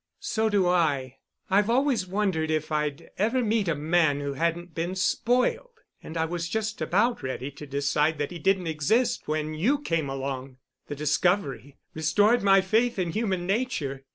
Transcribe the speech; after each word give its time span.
"So 0.19 0.49
do 0.49 0.67
I. 0.67 1.17
I've 1.51 1.69
always 1.69 2.07
wondered 2.07 2.49
if 2.49 2.71
I'd 2.71 3.11
ever 3.19 3.43
meet 3.43 3.67
a 3.67 3.75
man 3.75 4.19
who 4.19 4.33
hadn't 4.33 4.73
been 4.73 4.95
spoiled. 4.95 5.79
And 6.01 6.17
I 6.17 6.25
was 6.25 6.49
just 6.49 6.81
about 6.81 7.21
ready 7.21 7.51
to 7.51 7.67
decide 7.67 8.17
that 8.17 8.31
he 8.31 8.39
didn't 8.39 8.65
exist 8.65 9.27
when 9.27 9.53
you 9.53 9.77
came 9.77 10.09
along. 10.09 10.57
The 10.87 10.95
discovery 10.95 11.77
restored 11.93 12.41
my 12.41 12.61
faith 12.61 12.97
in 12.97 13.11
human 13.11 13.45
nature. 13.45 14.03